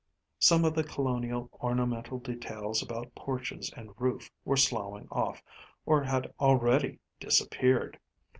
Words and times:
Some 0.39 0.65
of 0.65 0.73
the 0.73 0.83
colonial 0.83 1.47
ornamental 1.61 2.17
details 2.17 2.81
about 2.81 3.13
porches 3.13 3.71
and 3.77 3.93
roof 4.01 4.31
were 4.45 4.57
sloughing 4.57 5.07
off 5.11 5.43
or 5.85 6.01
had 6.05 6.33
already 6.39 6.97
disappeared. 7.19 7.99